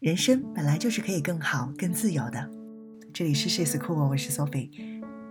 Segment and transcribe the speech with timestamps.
[0.00, 2.50] 人生本来就是可以更好、更自由的。
[3.14, 4.68] 这里是 She's Cool，我是 Sophie。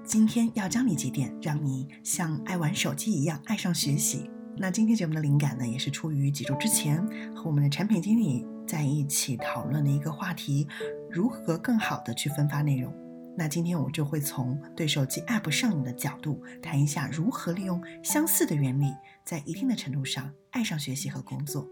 [0.04, 4.28] 今天要教你几点，让你像爱玩手机一样爱上学习。
[4.58, 6.98] 那今天节目的灵感呢，也是出于几周之前
[7.36, 10.68] 和我们的产品经理在一起讨论的一个话题：
[11.12, 12.92] 如何更好的去分发内容。
[13.38, 18.92] 那今天我就会从对手机 App 上瘾的角度谈一下，如何利用相似的原理，
[19.24, 21.70] 在一定的程度上爱上学习和工作。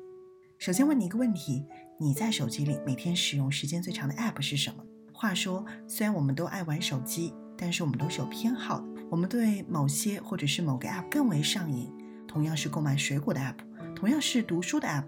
[0.60, 1.66] 首先问你一个问题：
[2.04, 4.84] 你在手机里每天使用时间最长的 App 是什么？
[5.14, 8.88] 话说，虽然我们都爱玩手机，但是我们都是有偏好的。
[9.10, 11.90] 我们对某些或者是某个 App 更为上瘾。
[12.28, 13.56] 同样是购买水果的 App，
[13.96, 15.08] 同样是读书的 App，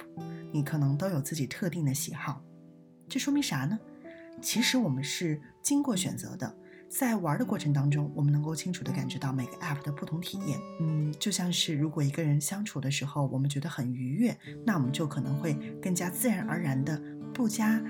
[0.53, 2.41] 你可能都有自己特定的喜好。
[3.09, 3.77] 这说明啥呢？
[4.41, 6.55] 其实我们是经过选择的。
[6.98, 10.58] 在玩的过程当中，我们能够清楚地感觉到每个 app 的不同体验。
[10.80, 17.02] 嗯，就像是如果一个人相处的时候，我们觉得很愉悦，那我们就可能会更加自然而然的、
[17.34, 17.81] 不加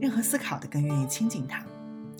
[0.00, 1.64] 任何思考的更愿意亲近他。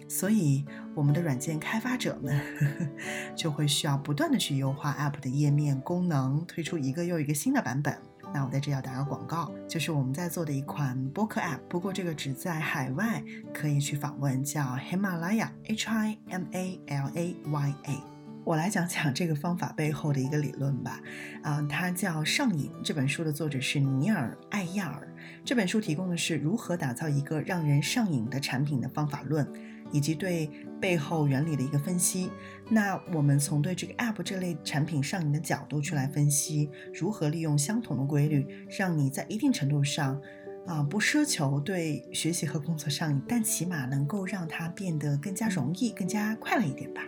[0.09, 0.65] 所以，
[0.95, 2.87] 我们的软件开发者们呵 呵
[3.35, 7.99] 就会需要不断的去优化 app 的页面功能，推出一个又一个新的版本。
[8.33, 17.99] 那我在这要打个广告，就是我们在做的一款播客 App，不过这个只在海外可以去访问，叫喜马拉雅 H I M A L A Y A。
[18.45, 21.01] 我来讲讲这个方法背后的一个理论吧。
[21.43, 25.07] 啊，它叫《上瘾》这本书的作者是尼尔·艾亚尔。
[25.45, 29.47] 这本书提供的是如何打造一个让人上瘾的产品的方法论。
[29.93, 30.51] 以及对
[30.81, 32.31] 背后原理的一个分析。
[32.69, 40.21] 那我们从对这个 App 这类产品上瘾的角度去来分析，如何利用相同的规律，让你在一定程度上，
[40.67, 47.03] 啊，不奢求对学习和工作上瘾，但起码能够让它变得更加容易、更加快乐一点吧。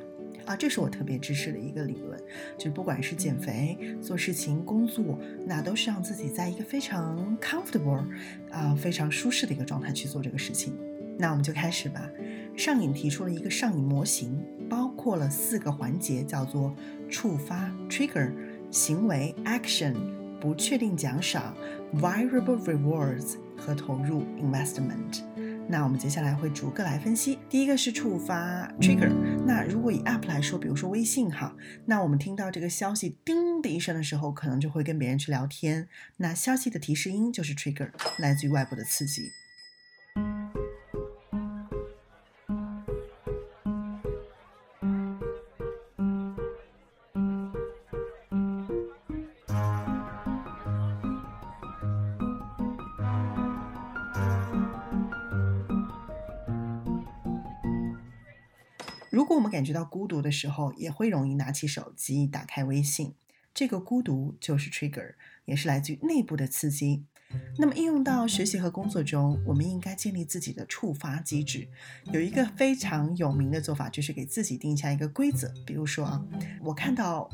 [0.46, 2.18] 啊，这是我特别支持的一个理论，
[2.56, 8.02] 就不管是减肥、做事情、工作，那都是让自己在一个非常 comfortable，
[8.50, 10.74] 啊，非常舒适的一个状态去做这个事情。
[11.18, 12.10] 那我们就开始吧。
[12.56, 16.74] 上瘾提出了一个上瘾模型，包括了四个环节，叫做
[17.08, 18.32] 触发 （trigger）、
[18.70, 19.94] 行为 （action）、
[20.40, 21.56] 不确定奖赏
[21.94, 25.22] （variable rewards） 和投入 （investment）。
[25.68, 27.38] 那我们接下来会逐个来分析。
[27.48, 29.12] 第一个是触发 （trigger）。
[29.46, 31.56] 那如果以 app 来说，比如说微信哈，
[31.86, 35.88] 那我们听到这个消息叮的一声的时候，可能就会跟别人去聊天。
[36.16, 39.30] 那消息的提示音就是 trigger，来自于外部的刺激。
[59.60, 63.12] 感觉到孤独的时候，也会容易拿起手机打开微信。
[63.52, 67.04] 这个孤独就是 trigger，也是来自于内部的刺激。
[67.58, 71.68] 那么应用到学习和工作中，我们应该建立自己的触发机制。
[72.10, 75.52] 有一个非常有名的做法，就是给自己定下一个规则。
[75.66, 76.24] 比如说啊，
[76.62, 77.28] 我看到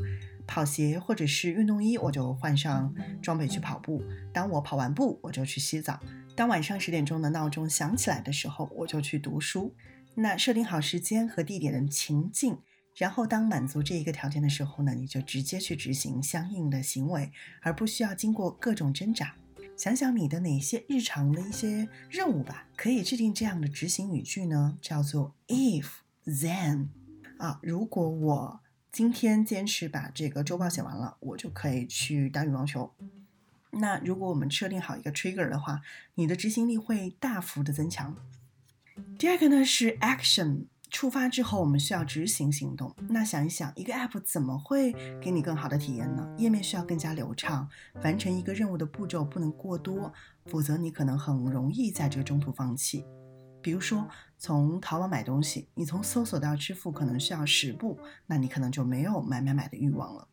[0.44, 4.03] 跑鞋或者是运动衣，我就换上装备去跑步。
[4.32, 6.00] 当我跑完步，我就去洗澡。
[6.34, 9.72] 当晚上十点钟的闹钟响起来的时候，我就去读书。
[10.16, 12.59] 那设定好时间和地点的情境，
[12.97, 19.37] 然后当满足这一个条件的时候呢，你就直接去执行相应的行为，而不需要经过各种挣扎。
[19.76, 24.78] 想想你的哪些日常的一些任务吧，可以制定这样的执行语句呢？
[24.81, 25.87] 叫做 if
[26.25, 26.88] then
[27.37, 28.60] 啊，如果我
[28.91, 32.94] 今天坚持把这个周报写完了，我就可以去打羽毛球。
[33.72, 35.82] 那如果我们设定好一个 trigger 的话，
[36.15, 38.16] 你的执行力会大幅的增强。
[39.19, 42.94] 第二个呢是 action，触发之后我们需要执行行动。
[43.09, 46.28] 那想一想，一个 app 怎么会给你更好的体验呢？
[46.37, 47.66] 页面需要更加流畅，
[48.05, 50.12] 完成一个任务的步骤不能过多，
[50.44, 53.06] 否则你可能很容易在这个中途放弃。
[53.62, 54.06] 比如说，
[54.37, 60.28] 从淘宝买东西，你从搜索到支付可能需要十步，那你可能就没有买买买的欲望了。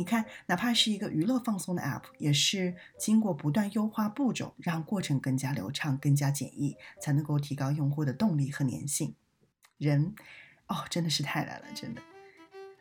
[0.00, 9.14] 你看，哪怕是一个娱乐放松的 App，也是经过不断优化步骤，让过程更加流畅、更加简易，才能够提高用户的动力和粘性。
[9.76, 10.14] 人，
[10.68, 12.00] 哦，真的是太难了，真的。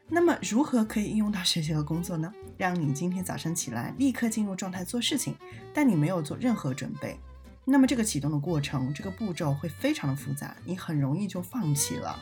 [0.07, 2.31] 那么，如何可以应用到学习和工作呢？
[2.57, 5.36] 让你今天早上起来立刻进入状态做事情，
[5.74, 7.19] 但你没有做任何准备，
[7.65, 12.18] 那么这个启动的过程，这个步骤会非常的复杂，你很容易就放弃了。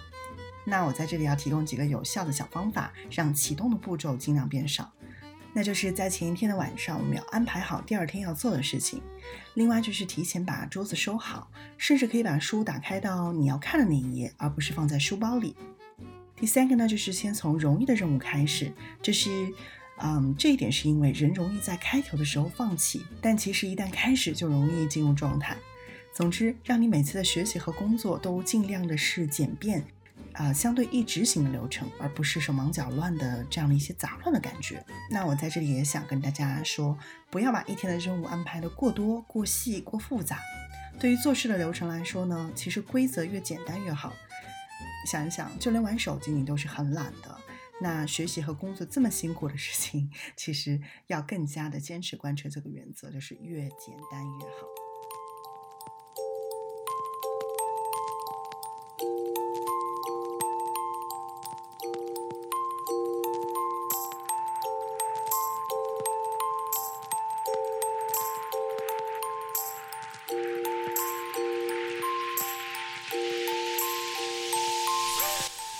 [0.69, 4.91] 那我在这里要提供几个有效的小方法，让启动的步骤尽量变少。
[5.53, 9.01] 那就是在前一天的晚上，我们要安排好第二天要做的事情。
[9.53, 15.55] 另外就是提前把桌子收好，甚至可以把书打开到你要看的那一页，而不是放在书包里。
[16.35, 18.71] 第三个呢，就是先从容易的任务开始。
[19.01, 19.29] 这是，
[19.99, 25.55] 嗯，这一点是因为人容易在开头的时候放弃，但其实一旦开始就容易进入状态。
[26.13, 29.83] 总之，让你每次的学习和工作都尽量的是简便，
[30.37, 34.83] 啊，相对易执行的流程，而不是手忙脚乱的这样的一些杂乱的感觉。
[35.09, 36.97] 那我在这里也想跟大家说，
[37.31, 40.39] 不要把一天的任务安排的过多、过细、过复杂。
[40.99, 44.13] 对于做事的流程来说呢，其实规则越简单越好。
[45.07, 47.37] 想一想，就连玩手机你都是很懒的，
[47.81, 54.86] 那学习和工作这么辛苦的事情，其实要更加的坚持贯彻这个原则，就是越简单越好。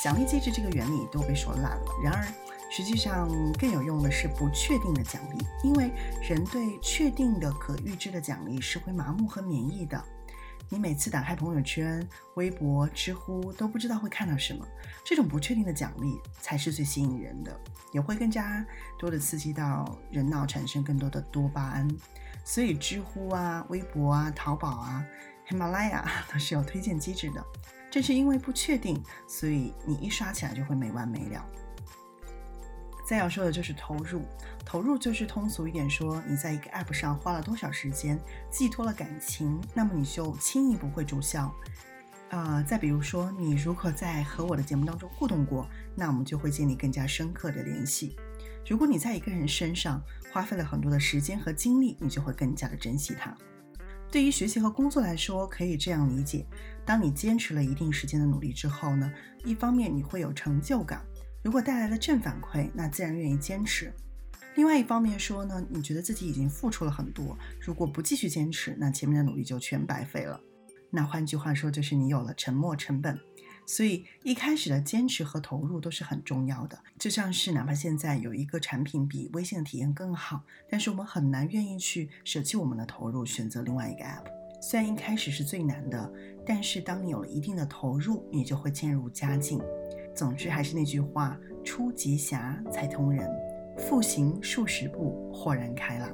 [0.07, 2.25] 奖励机制这个原理都被说烂了，然而
[2.71, 3.27] 实际上
[3.59, 10.01] 更有用的是不确定的奖励，因为人对确定的可预知的奖励是会麻木和免疫的。
[10.69, 14.65] 你每次打开朋友圈、微博、知乎都不知道会看到什么，
[15.03, 17.59] 这种不确定的奖励才是最吸引人的，
[17.91, 18.65] 也会更加
[18.97, 21.85] 多的刺激到人脑产生更多的多巴胺。
[22.45, 25.05] 所以知乎啊、微博啊、淘宝啊、
[25.49, 27.45] 喜马拉雅都是有推荐机制的。
[27.97, 31.43] 正是因为不确定，所以你一刷起来就会没完没了。
[33.03, 34.21] 再要说的就是投入，
[34.63, 38.19] 投入就是通俗一点说，你在一个 app 上花了多少时间，
[38.51, 41.51] 寄托了感情，那么你就轻易不会注销。
[42.29, 48.15] 啊，再比如说，你如果在和我的节目当中互动过，那我们就会建立更加深刻的联系。
[48.69, 49.99] 如果你在一个人身上
[50.31, 53.35] 花费了很多的时间和精力，你就会更加的珍惜他。
[54.09, 56.45] 对于学习和工作来说，可以这样理解：
[56.85, 59.11] 当你坚持了一定时间的努力之后呢，
[59.43, 61.05] 一方面你会有成就感，
[61.43, 63.89] 如果带来了正反馈，那自然愿意坚持；
[64.55, 70.39] 另外一方面说呢，你觉得自己已经付出了很多，如果不继续坚持，那前面的努力就全白费了。
[70.89, 73.19] 那换句话说，就是你有了沉没成本。
[73.69, 84.23] 所以一开始的坚持和投入都是很重要的，就像是哪怕现在有一个产品比微信的体验更好，但是我们很难愿意去舍弃我们的投入，选择另外一个 app。
[84.61, 86.11] 虽然一开始是最难的，
[86.45, 89.61] 但是当你有了一定的投入，你就会渐入佳境。
[90.15, 93.29] 总之还是那句话，出极狭才通人，
[93.77, 96.09] 复行数十步，豁然开朗。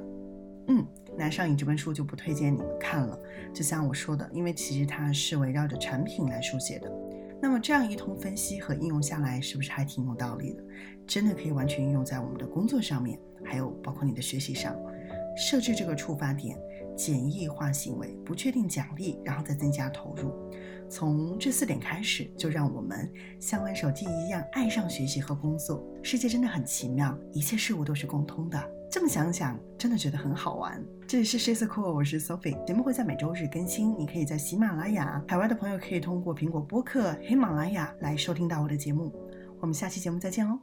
[0.66, 0.84] 嗯，
[1.16, 3.16] 那上瘾这本书就不推荐你们看了，
[3.54, 7.03] 就像我说的，因为其实它是围绕着产品来书写的。
[7.40, 10.62] 那么这样一通分析和应用下来，是不是还挺有道理的？
[11.06, 14.74] 真的可以完全应用在我们的工作上面，还有包括你的学习上。
[15.36, 16.56] 设置这个触发点，
[16.96, 20.32] 简易化行为，不确定奖励，然后再增加投入。
[20.88, 23.10] 从这四点开始，就让我们
[23.40, 25.84] 像玩手机一样爱上学习和工作。
[26.02, 28.58] 世界真的很奇妙，一切事物都是共通的。
[28.94, 30.80] 这么想想，真的觉得很好玩。
[31.08, 33.92] 这里是 She's Cool，我是 Sophie，节目会在每周日更新。
[33.98, 39.12] 你可以在喜马拉雅，海外的朋友可以通过苹果播客、喜马拉雅来收听到我的节目。
[39.60, 40.60] 我们下期节目再见哦。